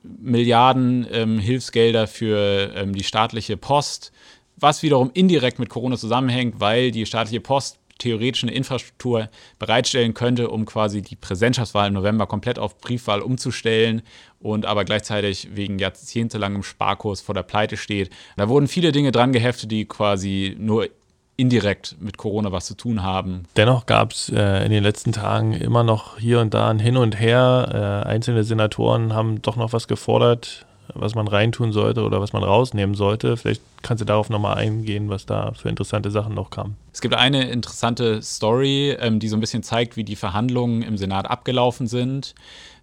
Milliarden 0.03 1.07
ähm, 1.11 1.39
Hilfsgelder 1.39 2.07
für 2.07 2.73
ähm, 2.75 2.93
die 2.93 3.03
staatliche 3.03 3.55
Post, 3.55 4.11
was 4.57 4.83
wiederum 4.83 5.11
indirekt 5.13 5.59
mit 5.59 5.69
Corona 5.69 5.97
zusammenhängt, 5.97 6.59
weil 6.59 6.91
die 6.91 7.05
staatliche 7.05 7.39
Post 7.39 7.79
theoretisch 7.99 8.43
eine 8.43 8.53
Infrastruktur 8.53 9.29
bereitstellen 9.59 10.13
könnte, 10.13 10.49
um 10.49 10.65
quasi 10.65 11.01
die 11.01 11.15
Präsidentschaftswahl 11.15 11.87
im 11.87 11.93
November 11.93 12.27
komplett 12.27 12.59
auf 12.59 12.77
Briefwahl 12.79 13.21
umzustellen 13.21 14.01
und 14.39 14.65
aber 14.65 14.83
gleichzeitig 14.83 15.49
wegen 15.55 15.79
jahrzehntelangem 15.79 16.63
Sparkurs 16.63 17.21
vor 17.21 17.35
der 17.35 17.43
Pleite 17.43 17.77
steht. 17.77 18.09
Da 18.35 18.49
wurden 18.49 18.67
viele 18.67 18.91
Dinge 18.91 19.11
dran 19.11 19.31
geheftet, 19.31 19.71
die 19.71 19.85
quasi 19.85 20.55
nur 20.59 20.89
indirekt 21.35 21.95
mit 21.99 22.17
Corona 22.17 22.51
was 22.51 22.65
zu 22.65 22.75
tun 22.75 23.01
haben. 23.01 23.45
Dennoch 23.55 23.85
gab 23.85 24.11
es 24.11 24.29
äh, 24.29 24.65
in 24.65 24.71
den 24.71 24.83
letzten 24.83 25.11
Tagen 25.11 25.53
immer 25.53 25.83
noch 25.83 26.19
hier 26.19 26.39
und 26.39 26.53
da 26.53 26.69
ein 26.69 26.79
Hin 26.79 26.97
und 26.97 27.19
Her. 27.19 28.03
Äh, 28.05 28.07
einzelne 28.07 28.43
Senatoren 28.43 29.13
haben 29.13 29.41
doch 29.41 29.55
noch 29.55 29.73
was 29.73 29.87
gefordert, 29.87 30.65
was 30.93 31.15
man 31.15 31.27
reintun 31.27 31.71
sollte 31.71 32.03
oder 32.03 32.21
was 32.21 32.33
man 32.33 32.43
rausnehmen 32.43 32.93
sollte. 32.93 33.35
Vielleicht 33.35 33.61
kannst 33.81 34.01
du 34.01 34.05
darauf 34.05 34.29
nochmal 34.29 34.57
eingehen, 34.57 35.09
was 35.09 35.25
da 35.25 35.53
für 35.53 35.69
interessante 35.69 36.11
Sachen 36.11 36.35
noch 36.35 36.51
kamen. 36.51 36.77
Es 36.91 37.01
gibt 37.01 37.15
eine 37.15 37.49
interessante 37.49 38.21
Story, 38.21 38.91
ähm, 38.99 39.19
die 39.19 39.27
so 39.27 39.35
ein 39.35 39.39
bisschen 39.39 39.63
zeigt, 39.63 39.97
wie 39.97 40.03
die 40.03 40.15
Verhandlungen 40.15 40.83
im 40.83 40.97
Senat 40.97 41.29
abgelaufen 41.29 41.87
sind. 41.87 42.35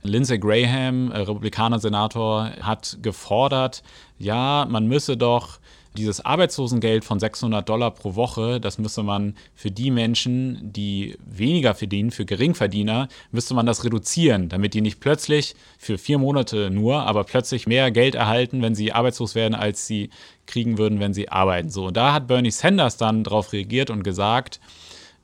Lindsey 0.02 0.38
Graham, 0.38 1.12
äh, 1.12 1.18
Republikaner-Senator, 1.18 2.50
hat 2.62 2.98
gefordert, 3.00 3.82
ja, 4.18 4.66
man 4.68 4.88
müsse 4.88 5.16
doch 5.16 5.59
dieses 5.96 6.24
Arbeitslosengeld 6.24 7.04
von 7.04 7.18
600 7.18 7.68
Dollar 7.68 7.90
pro 7.90 8.14
Woche, 8.14 8.60
das 8.60 8.78
müsste 8.78 9.02
man 9.02 9.34
für 9.54 9.70
die 9.70 9.90
Menschen, 9.90 10.72
die 10.72 11.16
weniger 11.24 11.74
verdienen, 11.74 12.10
für 12.10 12.24
Geringverdiener, 12.24 13.08
müsste 13.32 13.54
man 13.54 13.66
das 13.66 13.84
reduzieren, 13.84 14.48
damit 14.48 14.74
die 14.74 14.80
nicht 14.80 15.00
plötzlich 15.00 15.56
für 15.78 15.98
vier 15.98 16.18
Monate 16.18 16.70
nur, 16.70 17.02
aber 17.02 17.24
plötzlich 17.24 17.66
mehr 17.66 17.90
Geld 17.90 18.14
erhalten, 18.14 18.62
wenn 18.62 18.74
sie 18.74 18.92
arbeitslos 18.92 19.34
werden, 19.34 19.54
als 19.54 19.86
sie 19.86 20.10
kriegen 20.46 20.78
würden, 20.78 21.00
wenn 21.00 21.14
sie 21.14 21.28
arbeiten. 21.28 21.70
So, 21.70 21.86
und 21.86 21.96
da 21.96 22.12
hat 22.12 22.28
Bernie 22.28 22.50
Sanders 22.50 22.96
dann 22.96 23.24
darauf 23.24 23.52
reagiert 23.52 23.90
und 23.90 24.04
gesagt, 24.04 24.60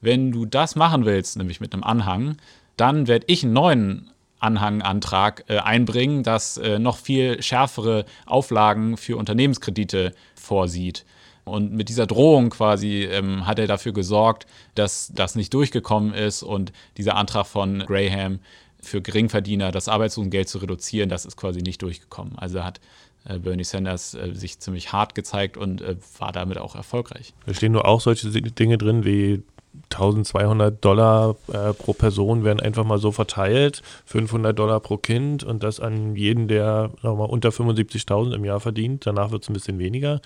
wenn 0.01 0.33
du 0.33 0.47
das 0.47 0.77
machen 0.77 1.05
willst, 1.05 1.37
nämlich 1.37 1.61
mit 1.61 1.73
einem 1.73 1.85
Anhang, 1.85 2.37
dann 2.77 3.07
werde 3.07 3.27
ich 3.29 3.45
einen 3.45 3.53
neuen 3.53 4.11
Anhangantrag 4.39 5.45
äh, 5.49 5.59
einbringen, 5.59 6.23
das 6.23 6.59
äh, 6.59 6.79
noch 6.79 6.99
viel 6.99 7.43
schärfere 7.43 8.05
Auflagen 8.27 8.97
für 8.97 9.17
Unternehmenskredite 9.17 10.13
vorsieht. 10.35 11.05
Und 11.45 11.73
mit 11.73 11.89
dieser 11.89 12.07
Drohung 12.07 12.51
quasi 12.51 13.05
ähm, 13.05 13.47
hat 13.47 13.59
er 13.61 13.69
dafür 13.69 13.93
gesorgt, 13.93 14.47
dass 14.75 15.13
das 15.15 15.37
nicht 15.37 15.55
durchgekommen 15.55 16.13
ist 16.13 16.43
und 16.43 16.73
dieser 16.97 17.15
Antrag 17.17 17.47
von 17.47 17.81
Graham 17.87 18.41
für 18.81 19.01
Geringverdiener 19.01 19.71
das 19.71 19.89
Arbeitslosengeld 19.89 20.49
zu 20.49 20.59
reduzieren, 20.59 21.09
das 21.09 21.25
ist 21.25 21.37
quasi 21.37 21.61
nicht 21.63 21.83
durchgekommen. 21.83 22.37
Also 22.37 22.65
hat 22.65 22.81
äh, 23.25 23.39
Bernie 23.39 23.65
Sanders 23.65 24.15
äh, 24.15 24.35
sich 24.35 24.59
ziemlich 24.59 24.93
hart 24.93 25.15
gezeigt 25.15 25.57
und 25.57 25.83
äh, 25.83 25.97
war 26.19 26.33
damit 26.33 26.59
auch 26.59 26.75
erfolgreich. 26.75 27.35
Da 27.47 27.55
stehen 27.55 27.73
nur 27.73 27.87
auch 27.87 28.01
solche 28.01 28.29
Dinge 28.31 28.79
drin 28.79 29.05
wie 29.05 29.43
1200 29.91 30.85
Dollar 30.85 31.37
äh, 31.53 31.73
pro 31.73 31.93
Person 31.93 32.45
werden 32.45 32.61
einfach 32.61 32.85
mal 32.85 32.99
so 32.99 33.13
verteilt, 33.13 33.83
500 34.07 34.59
Dollar 34.59 34.81
pro 34.81 34.97
Kind 34.97 35.45
und 35.45 35.63
das 35.63 35.81
an 35.81 36.17
jeden, 36.17 36.49
der 36.49 36.91
mal, 37.03 37.11
unter 37.11 37.51
75.000 37.51 38.35
im 38.35 38.45
Jahr 38.45 38.61
verdient. 38.61 39.07
Danach 39.07 39.31
wird 39.31 39.43
es 39.43 39.49
ein 39.49 39.55
bisschen 39.55 39.79
weniger. 39.79 40.21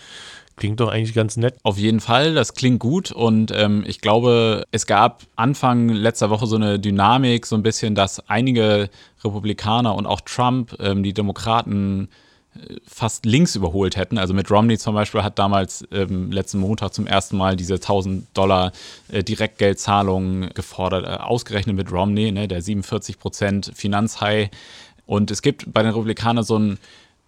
Klingt 0.56 0.80
doch 0.80 0.88
eigentlich 0.88 1.14
ganz 1.14 1.36
nett. 1.36 1.56
Auf 1.62 1.78
jeden 1.78 2.00
Fall, 2.00 2.34
das 2.34 2.54
klingt 2.54 2.80
gut 2.80 3.12
und 3.12 3.52
ähm, 3.54 3.84
ich 3.86 4.00
glaube, 4.00 4.64
es 4.72 4.86
gab 4.86 5.22
Anfang 5.36 5.88
letzter 5.88 6.30
Woche 6.30 6.46
so 6.46 6.56
eine 6.56 6.78
Dynamik, 6.78 7.46
so 7.46 7.56
ein 7.56 7.62
bisschen, 7.62 7.94
dass 7.94 8.28
einige 8.28 8.90
Republikaner 9.24 9.94
und 9.94 10.06
auch 10.06 10.20
Trump 10.20 10.76
ähm, 10.80 11.02
die 11.02 11.14
Demokraten 11.14 12.08
fast 12.86 13.24
links 13.26 13.54
überholt 13.54 13.96
hätten. 13.96 14.18
Also 14.18 14.34
mit 14.34 14.50
Romney 14.50 14.76
zum 14.76 14.94
Beispiel 14.94 15.22
hat 15.22 15.38
damals 15.38 15.86
ähm, 15.92 16.32
letzten 16.32 16.58
Montag 16.58 16.92
zum 16.92 17.06
ersten 17.06 17.36
Mal 17.36 17.56
diese 17.56 17.74
1000 17.74 18.26
Dollar 18.34 18.72
äh, 19.08 19.22
Direktgeldzahlungen 19.22 20.50
gefordert, 20.50 21.04
äh, 21.04 21.22
ausgerechnet 21.22 21.76
mit 21.76 21.92
Romney, 21.92 22.32
ne, 22.32 22.48
der 22.48 22.60
47 22.60 23.18
Prozent 23.18 23.70
Finanzhai. 23.74 24.50
Und 25.06 25.30
es 25.30 25.42
gibt 25.42 25.72
bei 25.72 25.82
den 25.82 25.92
Republikanern 25.92 26.44
so 26.44 26.58
ein 26.58 26.78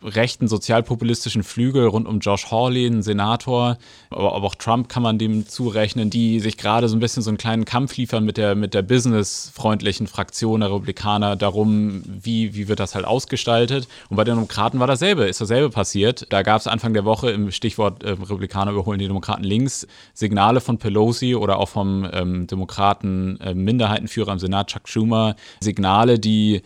rechten 0.05 0.49
sozialpopulistischen 0.49 1.43
Flügel 1.43 1.87
rund 1.87 2.07
um 2.07 2.21
Josh 2.21 2.51
Hawley, 2.51 2.87
einen 2.87 3.03
Senator, 3.03 3.79
aber, 4.11 4.35
auch 4.35 4.55
Trump 4.55 4.89
kann 4.89 5.03
man 5.03 5.19
dem 5.19 5.47
zurechnen, 5.47 6.11
die 6.11 6.41
sich 6.41 6.57
gerade 6.57 6.89
so 6.89 6.97
ein 6.97 7.01
bisschen 7.01 7.23
so 7.23 7.31
einen 7.31 7.39
kleinen 7.39 7.65
Kampf 7.65 7.97
liefern 7.97 8.25
mit 8.25 8.37
der, 8.37 8.55
mit 8.55 8.75
der 8.75 8.83
businessfreundlichen 8.83 10.07
Fraktion 10.07 10.61
der 10.61 10.71
Republikaner 10.71 11.37
darum, 11.37 12.03
wie, 12.07 12.55
wie 12.55 12.69
wird 12.69 12.81
das 12.81 12.95
halt 12.95 13.05
ausgestaltet. 13.05 13.89
Und 14.09 14.17
bei 14.17 14.25
den 14.25 14.35
Demokraten 14.35 14.81
war 14.81 14.87
dasselbe, 14.87 15.25
ist 15.25 15.41
dasselbe 15.41 15.71
passiert. 15.71 16.27
Da 16.31 16.43
gab 16.43 16.61
es 16.61 16.67
Anfang 16.67 16.95
der 16.95 17.05
Woche 17.05 17.31
im 17.31 17.51
Stichwort 17.51 18.03
äh, 18.03 18.11
Republikaner 18.11 18.73
überholen 18.73 18.99
die 18.99 19.07
Demokraten 19.07 19.45
links 19.45 19.87
Signale 20.15 20.61
von 20.61 20.79
Pelosi 20.79 21.35
oder 21.35 21.59
auch 21.59 21.69
vom 21.69 22.09
ähm, 22.13 22.47
Demokraten 22.47 23.41
äh, 23.41 23.55
Minderheitenführer 23.55 24.33
im 24.33 24.39
Senat 24.39 24.69
Chuck 24.69 24.89
Schumer, 24.89 25.37
Signale, 25.61 26.19
die 26.19 26.63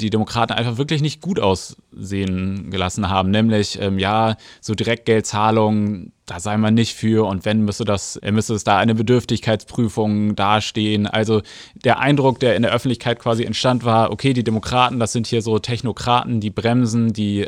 die 0.00 0.10
Demokraten 0.10 0.52
einfach 0.52 0.78
wirklich 0.78 1.02
nicht 1.02 1.20
gut 1.20 1.38
aussehen 1.38 2.70
gelassen 2.70 3.08
haben. 3.08 3.30
Nämlich, 3.30 3.80
ähm, 3.80 3.98
ja, 3.98 4.36
so 4.60 4.74
Direktgeldzahlungen, 4.74 6.12
da 6.26 6.40
sei 6.40 6.56
man 6.56 6.74
nicht 6.74 6.94
für 6.94 7.26
und 7.26 7.44
wenn, 7.44 7.64
müsste 7.64 7.84
das, 7.84 8.20
müsste 8.30 8.54
es 8.54 8.64
da 8.64 8.78
eine 8.78 8.94
Bedürftigkeitsprüfung 8.94 10.36
dastehen. 10.36 11.06
Also 11.06 11.42
der 11.84 11.98
Eindruck, 11.98 12.40
der 12.40 12.56
in 12.56 12.62
der 12.62 12.72
Öffentlichkeit 12.72 13.18
quasi 13.18 13.44
entstand, 13.44 13.84
war, 13.84 14.10
okay, 14.10 14.32
die 14.32 14.44
Demokraten, 14.44 14.98
das 14.98 15.12
sind 15.12 15.26
hier 15.26 15.42
so 15.42 15.58
Technokraten, 15.58 16.40
die 16.40 16.50
bremsen, 16.50 17.12
die 17.12 17.46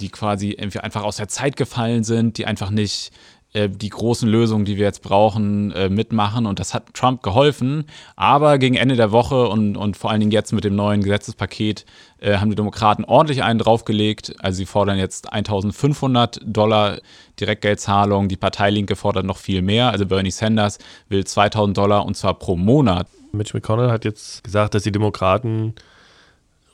die 0.00 0.10
quasi 0.10 0.56
einfach 0.56 1.02
aus 1.02 1.16
der 1.16 1.28
Zeit 1.28 1.56
gefallen 1.56 2.04
sind, 2.04 2.38
die 2.38 2.46
einfach 2.46 2.70
nicht 2.70 3.10
äh, 3.58 3.68
die 3.68 3.88
großen 3.88 4.28
Lösungen, 4.28 4.64
die 4.64 4.76
wir 4.76 4.84
jetzt 4.84 5.02
brauchen, 5.02 5.72
äh, 5.72 5.88
mitmachen. 5.88 6.46
Und 6.46 6.60
das 6.60 6.74
hat 6.74 6.94
Trump 6.94 7.22
geholfen. 7.22 7.84
Aber 8.16 8.58
gegen 8.58 8.76
Ende 8.76 8.96
der 8.96 9.10
Woche 9.10 9.48
und, 9.48 9.76
und 9.76 9.96
vor 9.96 10.10
allen 10.10 10.20
Dingen 10.20 10.32
jetzt 10.32 10.52
mit 10.52 10.64
dem 10.64 10.76
neuen 10.76 11.02
Gesetzespaket 11.02 11.84
äh, 12.20 12.36
haben 12.36 12.50
die 12.50 12.56
Demokraten 12.56 13.04
ordentlich 13.04 13.42
einen 13.42 13.58
draufgelegt. 13.58 14.34
Also 14.38 14.58
sie 14.58 14.66
fordern 14.66 14.98
jetzt 14.98 15.32
1500 15.32 16.40
Dollar 16.44 16.98
Direktgeldzahlung. 17.40 18.28
Die 18.28 18.36
Partei 18.36 18.70
Linke 18.70 18.96
fordert 18.96 19.24
noch 19.24 19.38
viel 19.38 19.62
mehr. 19.62 19.90
Also 19.90 20.06
Bernie 20.06 20.30
Sanders 20.30 20.78
will 21.08 21.24
2000 21.24 21.76
Dollar 21.76 22.06
und 22.06 22.16
zwar 22.16 22.34
pro 22.34 22.56
Monat. 22.56 23.08
Mitch 23.32 23.54
McConnell 23.54 23.90
hat 23.90 24.04
jetzt 24.04 24.44
gesagt, 24.44 24.74
dass 24.74 24.84
die 24.84 24.92
Demokraten 24.92 25.74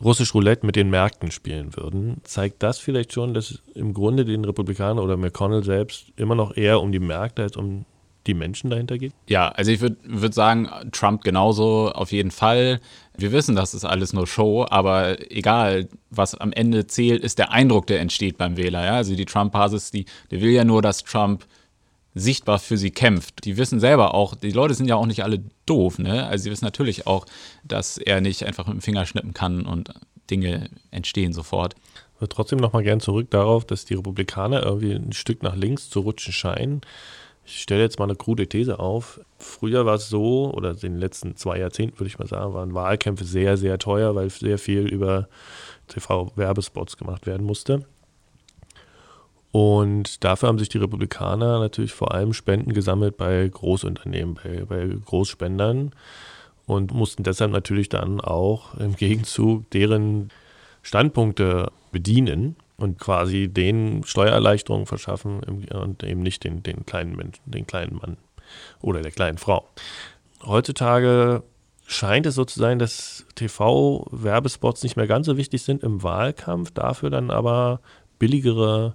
russisch 0.04 0.34
Roulette 0.34 0.66
mit 0.66 0.76
den 0.76 0.90
Märkten 0.90 1.30
spielen 1.30 1.76
würden, 1.76 2.20
zeigt 2.25 2.62
das 2.62 2.78
vielleicht 2.78 3.12
schon, 3.12 3.34
dass 3.34 3.62
im 3.75 3.94
Grunde 3.94 4.25
den 4.25 4.44
Republikanern 4.44 4.99
oder 4.99 5.16
McConnell 5.16 5.64
selbst 5.64 6.12
immer 6.16 6.34
noch 6.34 6.56
eher 6.56 6.80
um 6.80 6.92
die 6.92 6.99
Märkte 7.00 7.42
als 7.42 7.56
um 7.56 7.87
die 8.26 8.34
Menschen 8.34 8.70
dahinter 8.70 8.99
geht? 8.99 9.12
Ja, 9.28 9.49
also 9.49 9.70
ich 9.70 9.80
würde 9.80 9.96
würd 10.04 10.34
sagen, 10.34 10.68
Trump 10.92 11.25
genauso 11.25 11.90
auf 11.92 12.12
jeden 12.12 12.30
Fall. 12.30 12.80
Wir 13.16 13.32
wissen, 13.32 13.54
das 13.54 13.75
ist 13.75 13.84
alles 13.84 14.12
nur 14.12 14.26
Show, 14.26 14.66
aber 14.68 15.30
egal, 15.30 15.88
was 16.11 16.34
am 16.34 16.52
Ende 16.52 16.87
zählt, 16.87 17.23
ist 17.23 17.38
der 17.38 17.52
Eindruck, 17.52 17.87
der 17.87 18.00
entsteht 18.00 18.38
beim 18.38 18.56
Wähler. 18.56 18.84
Ja? 18.84 18.92
Also 18.92 19.14
die 19.14 19.26
Trump-Basis, 19.26 19.90
die, 19.90 20.06
die 20.30 20.40
will 20.40 20.50
ja 20.50 20.64
nur, 20.64 20.82
dass 20.82 21.04
Trump 21.04 21.44
sichtbar 22.14 22.59
für 22.59 22.76
sie 22.76 22.90
kämpft. 22.90 23.44
Die 23.44 23.56
wissen 23.56 23.80
selber 23.80 24.14
auch, 24.14 24.35
die 24.35 24.52
Leute 24.52 24.75
sind 24.75 24.87
ja 24.87 24.97
auch 24.97 25.06
nicht 25.06 25.25
alle 25.25 25.42
doof, 25.66 25.99
ne? 25.99 26.26
Also 26.26 26.44
sie 26.44 26.50
wissen 26.50 26.64
natürlich 26.64 27.06
auch, 27.06 27.26
dass 27.64 27.99
er 27.99 28.21
nicht 28.21 28.44
einfach 28.44 28.66
mit 28.66 28.75
dem 28.75 28.83
Finger 28.83 29.04
schnippen 29.04 29.35
kann 29.35 29.66
und 29.66 29.92
Dinge 30.30 30.71
entstehen 30.90 31.33
sofort. 31.33 31.75
Würde 32.18 32.35
trotzdem 32.35 32.59
nochmal 32.61 32.85
gern 32.85 33.00
zurück 33.00 33.30
darauf, 33.30 33.64
dass 33.64 33.85
die 33.85 33.94
Republikaner 33.94 34.62
irgendwie 34.62 34.92
ein 34.92 35.12
Stück 35.12 35.42
nach 35.42 35.56
links 35.56 35.90
zu 35.90 36.00
rutschen 36.00 36.33
scheinen. 36.33 36.80
Ich 37.44 37.61
stelle 37.61 37.83
jetzt 37.83 37.99
mal 37.99 38.06
eine 38.06 38.14
krude 38.14 38.49
These 38.49 38.78
auf. 38.78 39.21
Früher 39.38 39.85
war 39.85 39.97
es 39.97 40.09
so, 40.09 40.50
oder 40.54 40.71
in 40.71 40.78
den 40.78 40.99
letzten 40.99 41.37
zwei 41.37 41.59
Jahrzehnten 41.59 41.99
würde 41.99 42.09
ich 42.09 42.18
mal 42.18 42.28
sagen, 42.28 42.54
waren 42.54 42.73
Wahlkämpfe 42.73 43.25
sehr, 43.25 43.56
sehr 43.56 43.78
teuer, 43.78 44.14
weil 44.14 44.30
sehr 44.30 44.59
viel 44.59 44.87
über 44.87 45.28
TV-Werbespots 45.88 46.97
gemacht 46.97 47.26
werden 47.26 47.44
musste. 47.44 47.85
Und 49.54 50.25
dafür 50.25 50.49
haben 50.49 50.58
sich 50.58 50.68
die 50.68 50.78
Republikaner 50.78 51.61
natürlich 51.61 51.92
vor 51.92 52.12
allem 52.12 52.32
Spenden 52.32 52.73
gesammelt 52.73 53.16
bei 53.16 53.46
Großunternehmen, 53.46 54.34
bei, 54.34 54.64
bei 54.64 54.88
Großspendern 55.04 55.92
und 56.66 56.92
mussten 56.92 57.23
deshalb 57.23 57.52
natürlich 57.52 57.88
dann 57.88 58.20
auch 58.20 58.75
im 58.75 58.96
Gegenzug 58.96 59.70
deren 59.70 60.30
Standpunkte 60.82 61.70
bedienen 61.92 62.56
und 62.78 62.99
quasi 62.99 63.46
den 63.46 64.02
Steuererleichterungen 64.02 64.87
verschaffen 64.87 65.44
und 65.44 66.02
eben 66.02 66.25
nicht 66.25 66.42
den, 66.42 66.64
den 66.64 66.84
kleinen 66.84 67.14
Menschen, 67.14 67.49
den 67.49 67.64
kleinen 67.64 67.99
Mann 67.99 68.16
oder 68.82 69.02
der 69.02 69.12
kleinen 69.12 69.38
Frau. 69.38 69.68
Heutzutage 70.44 71.44
scheint 71.87 72.26
es 72.26 72.34
so 72.34 72.44
zu 72.44 72.58
sein, 72.58 72.80
dass 72.80 73.25
TV-Werbespots 73.37 74.82
nicht 74.82 74.96
mehr 74.96 75.06
ganz 75.06 75.26
so 75.26 75.37
wichtig 75.37 75.62
sind 75.62 75.84
im 75.84 76.02
Wahlkampf, 76.02 76.73
dafür 76.73 77.11
dann 77.11 77.30
aber 77.30 77.78
billigere 78.18 78.94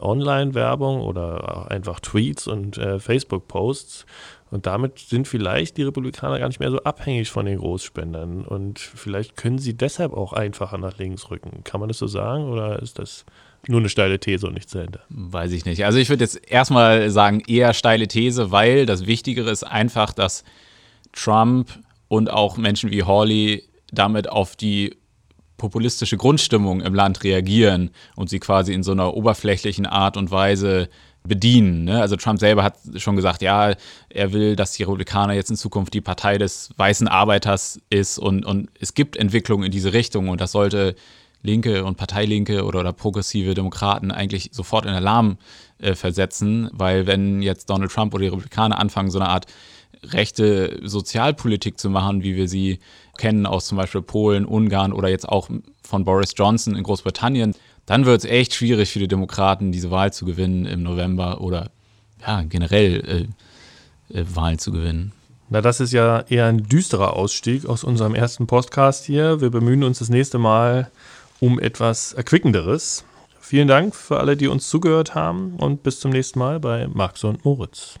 Online-Werbung 0.00 1.00
oder 1.00 1.70
einfach 1.70 2.00
Tweets 2.00 2.46
und 2.46 2.78
äh, 2.78 2.98
Facebook-Posts. 2.98 4.06
Und 4.50 4.66
damit 4.66 4.98
sind 5.00 5.26
vielleicht 5.26 5.76
die 5.76 5.82
Republikaner 5.82 6.38
gar 6.38 6.46
nicht 6.46 6.60
mehr 6.60 6.70
so 6.70 6.78
abhängig 6.84 7.30
von 7.30 7.46
den 7.46 7.58
Großspendern. 7.58 8.44
Und 8.44 8.78
vielleicht 8.78 9.36
können 9.36 9.58
sie 9.58 9.76
deshalb 9.76 10.12
auch 10.12 10.32
einfacher 10.32 10.78
nach 10.78 10.98
links 10.98 11.30
rücken. 11.30 11.64
Kann 11.64 11.80
man 11.80 11.88
das 11.88 11.98
so 11.98 12.06
sagen 12.06 12.44
oder 12.50 12.80
ist 12.80 12.98
das 12.98 13.24
nur 13.66 13.80
eine 13.80 13.88
steile 13.88 14.20
These 14.20 14.46
und 14.46 14.54
nichts 14.54 14.72
dahinter? 14.72 15.00
Weiß 15.08 15.52
ich 15.52 15.64
nicht. 15.64 15.84
Also 15.84 15.98
ich 15.98 16.08
würde 16.08 16.24
jetzt 16.24 16.40
erstmal 16.48 17.10
sagen, 17.10 17.42
eher 17.46 17.74
steile 17.74 18.06
These, 18.06 18.52
weil 18.52 18.86
das 18.86 19.06
Wichtigere 19.06 19.50
ist 19.50 19.64
einfach, 19.64 20.12
dass 20.12 20.44
Trump 21.12 21.70
und 22.08 22.30
auch 22.30 22.56
Menschen 22.56 22.90
wie 22.90 23.02
Hawley 23.02 23.64
damit 23.90 24.28
auf 24.28 24.56
die 24.56 24.96
populistische 25.56 26.16
Grundstimmung 26.16 26.80
im 26.80 26.94
Land 26.94 27.24
reagieren 27.24 27.90
und 28.16 28.28
sie 28.28 28.40
quasi 28.40 28.72
in 28.72 28.82
so 28.82 28.92
einer 28.92 29.14
oberflächlichen 29.14 29.86
Art 29.86 30.16
und 30.16 30.30
Weise 30.30 30.88
bedienen. 31.26 31.84
Ne? 31.84 32.00
Also 32.00 32.16
Trump 32.16 32.38
selber 32.38 32.62
hat 32.62 32.76
schon 32.96 33.16
gesagt, 33.16 33.40
ja, 33.40 33.74
er 34.10 34.32
will, 34.32 34.56
dass 34.56 34.72
die 34.72 34.82
Republikaner 34.82 35.32
jetzt 35.32 35.50
in 35.50 35.56
Zukunft 35.56 35.94
die 35.94 36.02
Partei 36.02 36.36
des 36.38 36.70
weißen 36.76 37.08
Arbeiters 37.08 37.80
ist 37.88 38.18
und, 38.18 38.44
und 38.44 38.68
es 38.78 38.94
gibt 38.94 39.16
Entwicklungen 39.16 39.64
in 39.64 39.72
diese 39.72 39.92
Richtung 39.92 40.28
und 40.28 40.40
das 40.40 40.52
sollte 40.52 40.94
Linke 41.42 41.84
und 41.84 41.96
Parteilinke 41.96 42.64
oder, 42.64 42.80
oder 42.80 42.92
progressive 42.92 43.54
Demokraten 43.54 44.10
eigentlich 44.10 44.50
sofort 44.52 44.86
in 44.86 44.92
Alarm 44.92 45.38
äh, 45.78 45.94
versetzen, 45.94 46.70
weil 46.72 47.06
wenn 47.06 47.42
jetzt 47.42 47.70
Donald 47.70 47.92
Trump 47.92 48.14
oder 48.14 48.22
die 48.22 48.28
Republikaner 48.28 48.78
anfangen, 48.78 49.10
so 49.10 49.18
eine 49.18 49.28
Art 49.28 49.46
rechte 50.10 50.80
Sozialpolitik 50.82 51.78
zu 51.78 51.90
machen, 51.90 52.22
wie 52.22 52.36
wir 52.36 52.48
sie 52.48 52.78
kennen 53.18 53.46
aus 53.46 53.66
zum 53.66 53.78
Beispiel 53.78 54.02
Polen, 54.02 54.44
Ungarn 54.44 54.92
oder 54.92 55.08
jetzt 55.08 55.28
auch 55.28 55.48
von 55.82 56.04
Boris 56.04 56.34
Johnson 56.36 56.74
in 56.74 56.82
Großbritannien, 56.82 57.54
dann 57.86 58.06
wird 58.06 58.24
es 58.24 58.30
echt 58.30 58.54
schwierig 58.54 58.90
für 58.90 58.98
die 58.98 59.08
Demokraten, 59.08 59.72
diese 59.72 59.90
Wahl 59.90 60.12
zu 60.12 60.24
gewinnen 60.24 60.66
im 60.66 60.82
November 60.82 61.40
oder 61.40 61.70
ja, 62.26 62.42
generell 62.42 63.28
äh, 64.10 64.18
äh, 64.18 64.24
Wahlen 64.34 64.58
zu 64.58 64.72
gewinnen. 64.72 65.12
Na, 65.50 65.60
das 65.60 65.80
ist 65.80 65.92
ja 65.92 66.20
eher 66.28 66.46
ein 66.46 66.66
düsterer 66.66 67.14
Ausstieg 67.14 67.66
aus 67.66 67.84
unserem 67.84 68.14
ersten 68.14 68.46
Podcast 68.46 69.04
hier. 69.04 69.40
Wir 69.40 69.50
bemühen 69.50 69.84
uns 69.84 69.98
das 69.98 70.08
nächste 70.08 70.38
Mal 70.38 70.90
um 71.40 71.60
etwas 71.60 72.14
Erquickenderes. 72.14 73.04
Vielen 73.40 73.68
Dank 73.68 73.94
für 73.94 74.18
alle, 74.18 74.38
die 74.38 74.48
uns 74.48 74.70
zugehört 74.70 75.14
haben 75.14 75.56
und 75.56 75.82
bis 75.82 76.00
zum 76.00 76.10
nächsten 76.10 76.38
Mal 76.38 76.60
bei 76.60 76.88
Max 76.88 77.24
und 77.24 77.44
Moritz. 77.44 77.96